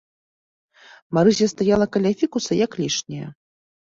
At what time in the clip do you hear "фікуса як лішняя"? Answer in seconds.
2.21-3.27